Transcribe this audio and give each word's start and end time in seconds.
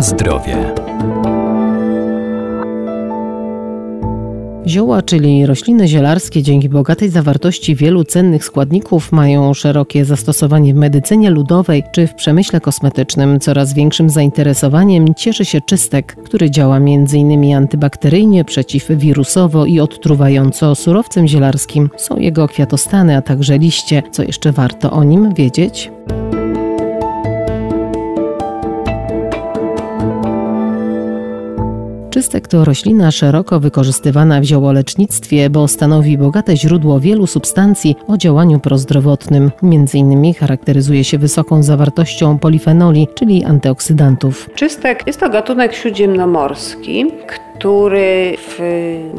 Zdrowie. 0.00 0.74
Zioła, 4.66 5.02
czyli 5.02 5.46
rośliny 5.46 5.88
zielarskie, 5.88 6.42
dzięki 6.42 6.68
bogatej 6.68 7.10
zawartości 7.10 7.74
wielu 7.74 8.04
cennych 8.04 8.44
składników, 8.44 9.12
mają 9.12 9.54
szerokie 9.54 10.04
zastosowanie 10.04 10.74
w 10.74 10.76
medycynie 10.76 11.30
ludowej 11.30 11.84
czy 11.92 12.06
w 12.06 12.14
przemyśle 12.14 12.60
kosmetycznym. 12.60 13.40
Coraz 13.40 13.74
większym 13.74 14.10
zainteresowaniem 14.10 15.14
cieszy 15.14 15.44
się 15.44 15.60
czystek, 15.60 16.16
który 16.24 16.50
działa 16.50 16.76
m.in. 16.76 17.54
antybakteryjnie, 17.54 18.44
przeciwwirusowo 18.44 19.66
i 19.66 19.80
odtruwająco. 19.80 20.74
Surowcem 20.74 21.28
zielarskim 21.28 21.90
są 21.96 22.16
jego 22.16 22.48
kwiatostany, 22.48 23.16
a 23.16 23.22
także 23.22 23.58
liście. 23.58 24.02
Co 24.10 24.22
jeszcze 24.22 24.52
warto 24.52 24.90
o 24.90 25.04
nim 25.04 25.34
wiedzieć? 25.34 25.90
Czystek 32.18 32.48
to 32.48 32.64
roślina 32.64 33.10
szeroko 33.10 33.60
wykorzystywana 33.60 34.40
w 34.40 34.44
ziołolecznictwie, 34.44 35.50
bo 35.50 35.68
stanowi 35.68 36.18
bogate 36.18 36.56
źródło 36.56 37.00
wielu 37.00 37.26
substancji 37.26 37.96
o 38.08 38.16
działaniu 38.16 38.60
prozdrowotnym. 38.60 39.50
Między 39.62 39.98
innymi 39.98 40.34
charakteryzuje 40.34 41.04
się 41.04 41.18
wysoką 41.18 41.62
zawartością 41.62 42.38
polifenoli, 42.38 43.08
czyli 43.14 43.44
antyoksydantów. 43.44 44.50
Czystek 44.54 45.06
jest 45.06 45.20
to 45.20 45.30
gatunek 45.30 45.74
śródziemnomorski, 45.74 47.06
który 47.26 47.47
w 48.38 48.58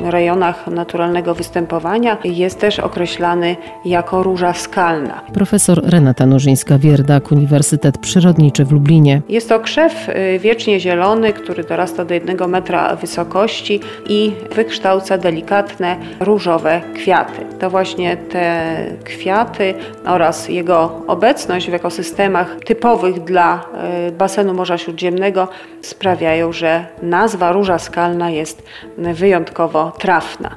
rejonach 0.04 0.68
naturalnego 0.68 1.36
występowania 1.36 2.18
jest 2.24 2.60
też 2.60 2.80
określany 2.80 3.56
jako 3.86 4.24
róża 4.24 4.54
skalna. 4.54 5.22
Profesor 5.34 5.82
Renata 5.84 6.26
Nożyńska-Wierdak, 6.26 7.32
Uniwersytet 7.32 7.98
Przyrodniczy 7.98 8.66
w 8.66 8.72
Lublinie. 8.72 9.22
Jest 9.30 9.50
to 9.50 9.60
krzew 9.60 10.10
y, 10.10 10.40
wiecznie 10.40 10.80
zielony, 10.80 11.34
który 11.34 11.64
dorasta 11.64 12.06
do 12.06 12.14
jednego 12.14 12.48
metra 12.48 12.96
wysokości 12.96 13.80
i 14.10 14.32
wykształca 14.56 15.18
delikatne 15.18 15.96
różowe 16.20 16.82
kwiaty. 16.96 17.46
To 17.60 17.70
właśnie 17.70 18.18
te 18.18 18.76
kwiaty 19.04 19.74
oraz 20.06 20.50
jego 20.50 21.02
obecność 21.08 21.70
w 21.70 21.74
ekosystemach 21.74 22.56
typowych 22.66 23.24
dla 23.24 23.66
y, 24.08 24.12
basenu 24.12 24.54
Morza 24.54 24.78
Śródziemnego 24.78 25.48
sprawiają, 25.82 26.52
że 26.52 26.86
nazwa 27.02 27.52
róża 27.52 27.80
skalna 27.80 28.29
jest 28.30 28.64
wyjątkowo 28.98 29.92
trafna. 30.00 30.56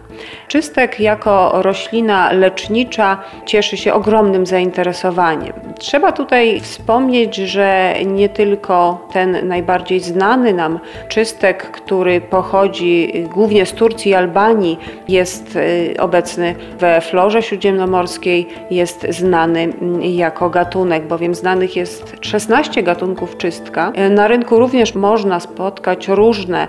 Czystek 0.49 1.01
jako 1.01 1.63
roślina 1.63 2.33
lecznicza 2.33 3.19
cieszy 3.47 3.77
się 3.77 3.95
ogromnym 3.95 4.47
zainteresowaniem. 4.47 5.53
Trzeba 5.79 6.13
tutaj 6.13 6.61
wspomnieć, 6.61 7.37
że 7.37 7.95
nie 8.07 8.29
tylko 8.29 9.07
ten 9.13 9.49
najbardziej 9.49 10.01
znany 10.01 10.53
nam 10.53 10.81
czystek, 11.09 11.71
który 11.71 12.21
pochodzi 12.21 13.13
głównie 13.35 13.67
z 13.67 13.73
Turcji 13.73 14.11
i 14.11 14.15
Albanii, 14.15 14.79
jest 15.09 15.57
y, 15.57 15.95
obecny 15.99 16.55
we 16.79 17.01
florze 17.01 17.43
śródziemnomorskiej, 17.43 18.49
jest 18.71 19.07
znany 19.11 19.73
jako 20.01 20.51
gatunek, 20.51 21.07
bowiem 21.07 21.35
znanych 21.35 21.77
jest 21.77 22.17
16 22.21 22.83
gatunków 22.83 23.37
czystka. 23.37 23.93
Na 24.11 24.29
rynku 24.29 24.59
również 24.59 24.95
można 24.95 25.41
spotkać 25.41 26.09
różne 26.09 26.69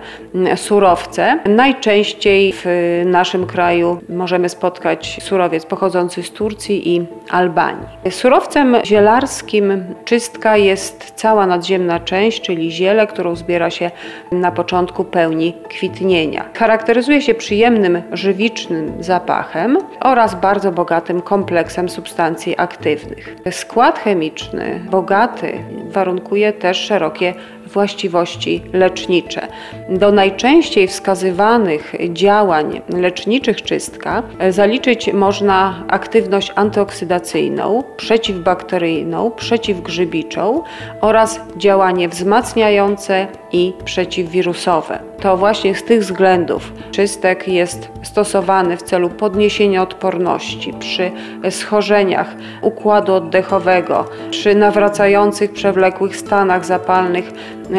surowce, 0.56 0.93
surowce. 0.96 1.40
Najczęściej 1.46 2.54
w 2.56 2.66
naszym 3.06 3.46
kraju 3.46 4.00
możemy 4.10 4.50
spotkać 4.50 5.18
surowiec 5.22 5.66
pochodzący 5.66 6.24
z 6.24 6.32
Turcji 6.32 6.96
i 6.96 7.06
Albanii. 7.30 7.86
Surowcem 8.10 8.76
zielarskim 8.86 9.84
czystka 10.06 10.58
jest 10.58 11.12
cała 11.16 11.46
nadziemna 11.46 12.00
część, 12.00 12.42
czyli 12.42 12.72
ziele, 12.72 13.08
którą 13.08 13.36
zbiera 13.36 13.70
się 13.70 13.92
na 14.32 14.52
początku 14.52 15.04
pełni 15.04 15.54
kwitnienia. 15.70 16.46
Charakteryzuje 16.58 17.22
się 17.22 17.34
przyjemnym, 17.34 18.02
żywicznym 18.12 18.94
zapachem 19.00 19.78
oraz 20.00 20.36
bardzo 20.36 20.72
bogatym 20.72 21.22
kompleksem 21.22 21.90
substancji 21.90 22.56
aktywnych. 22.58 23.36
Skład 23.52 24.00
chemiczny 24.00 24.86
bogaty 24.90 25.60
warunkuje 25.90 26.54
też 26.54 26.78
szerokie 26.78 27.34
właściwości 27.66 28.62
lecznicze. 28.74 29.43
Do 29.90 30.12
najczęściej 30.12 30.88
wskazywanych 30.88 31.94
działań 32.10 32.82
leczniczych 32.90 33.62
czystka 33.62 34.24
zaliczyć 34.50 35.14
można 35.14 35.84
aktywność 35.88 36.52
antyoksydacyjną, 36.56 37.84
przeciwbakteryjną, 37.98 39.32
przeciwgrzybiczą 39.32 40.64
oraz 41.02 41.40
działanie 41.58 42.10
wzmacniające 42.10 43.28
i 43.52 43.74
przeciwwirusowe. 43.86 45.13
To 45.24 45.38
właśnie 45.38 45.76
z 45.76 45.84
tych 45.84 46.02
względów 46.02 46.74
czystek 46.92 47.48
jest 47.48 47.90
stosowany 48.04 48.78
w 48.78 48.84
celu 48.84 49.10
podniesienia 49.10 49.82
odporności 49.82 50.74
przy 50.74 51.12
schorzeniach 51.50 52.36
układu 52.62 53.14
oddechowego, 53.14 54.06
przy 54.32 54.56
nawracających 54.56 55.54
przewlekłych 55.54 56.18
stanach 56.18 56.66
zapalnych 56.66 57.32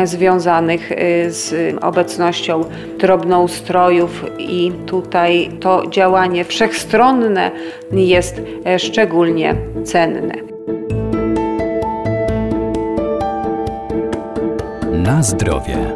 związanych 0.04 0.92
y, 0.92 0.96
z 1.28 1.76
obecnością 1.82 2.64
drobnoustrojów 2.98 4.24
i 4.38 4.72
tutaj 4.86 5.50
to 5.60 5.82
działanie 5.90 6.44
wszechstronne 6.44 7.50
jest 7.92 8.42
e, 8.66 8.78
szczególnie 8.78 9.54
cenne. 9.84 10.34
Na 14.92 15.22
zdrowie. 15.22 15.94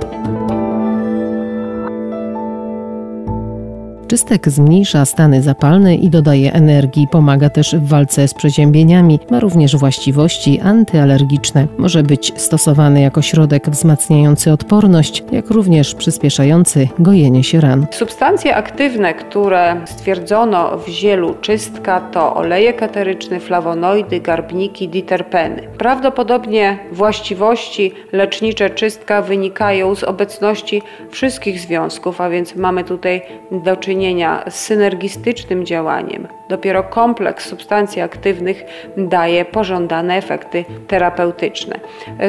Czystek 4.09 4.49
zmniejsza 4.49 5.05
stany 5.05 5.43
zapalne 5.43 5.95
i 5.95 6.09
dodaje 6.09 6.53
energii, 6.53 7.09
pomaga 7.11 7.51
też 7.51 7.77
w 7.77 7.89
walce 7.89 8.29
z 8.29 8.35
przeziębieniami, 8.35 9.21
ma 9.31 9.41
również 9.41 9.77
właściwości 9.77 10.61
antyalergiczne. 10.61 11.67
Może 11.79 12.03
być 12.03 12.33
stosowany 12.37 13.01
jako 13.01 13.23
środek 13.23 13.71
wzmacniający 13.71 14.53
odporność, 14.53 15.23
jak 15.33 15.51
również 15.51 15.95
przyspieszający 15.95 16.89
gojenie 16.99 17.45
się 17.45 17.61
ran. 17.61 17.87
Substancje 17.91 18.57
aktywne, 18.57 19.15
które 19.15 19.77
stwierdzono 19.85 20.79
w 20.79 20.89
zielu 20.89 21.35
czystka 21.41 22.01
to 22.01 22.37
olejek 22.37 22.83
eteryczny, 22.83 23.41
flawonoidy, 23.41 24.21
garbniki, 24.21 24.89
diterpeny. 24.89 25.63
Prawdopodobnie 25.79 26.79
właściwości 26.93 27.93
lecznicze 28.13 28.71
czystka 28.71 29.23
wynikają 29.23 29.95
z 29.95 30.05
obecności 30.05 30.83
wszystkich 31.11 31.61
związków, 31.61 32.21
a 32.21 32.31
więc 32.31 32.57
mamy 32.57 32.85
tutaj 32.85 33.23
do 33.65 33.77
czynienia 33.77 33.98
czynienia 33.99 34.45
z 34.51 34.55
synergistycznym 34.55 35.67
działaniem. 35.67 36.29
Dopiero 36.49 36.83
kompleks 36.83 37.49
substancji 37.49 38.03
aktywnych 38.03 38.65
daje 38.97 39.45
pożądane 39.45 40.17
efekty 40.17 40.65
terapeutyczne. 40.87 41.81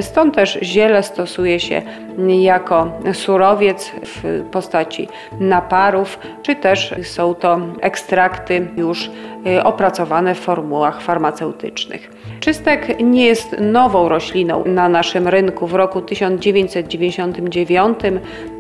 Stąd 0.01 0.35
też 0.35 0.59
ziele 0.61 1.03
stosuje 1.03 1.59
się 1.59 1.81
jako 2.27 2.91
surowiec 3.13 3.91
w 4.03 4.43
postaci 4.51 5.07
naparów, 5.39 6.19
czy 6.43 6.55
też 6.55 6.95
są 7.03 7.35
to 7.35 7.59
ekstrakty 7.81 8.67
już 8.77 9.11
y, 9.47 9.63
opracowane 9.63 10.35
w 10.35 10.39
formułach 10.39 11.01
farmaceutycznych. 11.01 12.11
Czystek 12.39 12.99
nie 12.99 13.25
jest 13.25 13.55
nową 13.59 14.09
rośliną 14.09 14.63
na 14.65 14.89
naszym 14.89 15.27
rynku. 15.27 15.67
W 15.67 15.73
roku 15.73 16.01
1999 16.01 17.99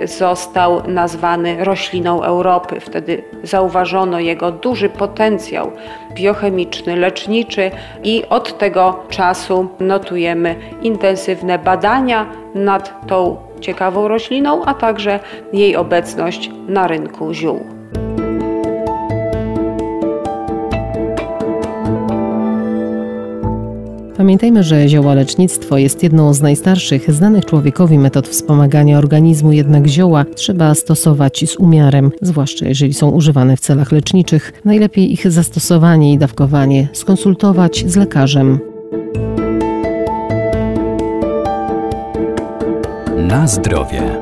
został 0.03 0.87
nazwany 0.87 1.63
rośliną 1.65 2.23
Europy. 2.23 2.79
Wtedy 2.79 3.23
zauważono 3.43 4.19
jego 4.19 4.51
duży 4.51 4.89
potencjał 5.49 5.71
biochemiczny, 6.13 6.95
leczniczy 6.95 7.71
i 8.03 8.23
od 8.29 8.57
tego 8.57 9.03
czasu 9.09 9.67
notujemy 9.79 10.55
intensywne 10.81 11.59
badania 11.59 12.25
nad 12.55 13.07
tą 13.07 13.37
ciekawą 13.61 14.07
rośliną, 14.07 14.65
a 14.65 14.73
także 14.73 15.19
jej 15.53 15.75
obecność 15.75 16.49
na 16.67 16.87
rynku 16.87 17.33
ziół. 17.33 17.78
Pamiętajmy, 24.19 24.63
że 24.63 24.89
ziołolecznictwo 24.89 25.77
jest 25.77 26.03
jedną 26.03 26.33
z 26.33 26.41
najstarszych 26.41 27.11
znanych 27.13 27.45
człowiekowi 27.45 27.99
metod 27.99 28.27
wspomagania 28.27 28.97
organizmu, 28.97 29.51
jednak 29.51 29.87
zioła 29.87 30.25
trzeba 30.35 30.75
stosować 30.75 31.45
z 31.49 31.55
umiarem, 31.55 32.11
zwłaszcza 32.21 32.67
jeżeli 32.67 32.93
są 32.93 33.09
używane 33.09 33.57
w 33.57 33.59
celach 33.59 33.91
leczniczych. 33.91 34.53
Najlepiej 34.65 35.13
ich 35.13 35.31
zastosowanie 35.31 36.13
i 36.13 36.17
dawkowanie 36.17 36.87
skonsultować 36.93 37.83
z 37.87 37.95
lekarzem. 37.95 38.59
Na 43.17 43.47
zdrowie. 43.47 44.19